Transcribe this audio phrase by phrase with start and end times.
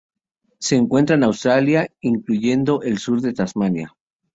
[0.57, 3.95] Se encuentra en Australia, incluyendo el sur de Tasmania.